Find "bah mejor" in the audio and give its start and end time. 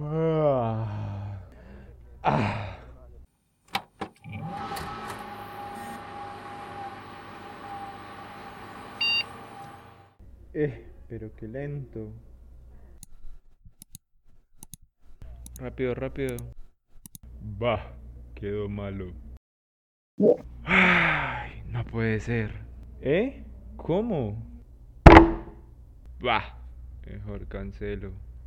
26.20-27.48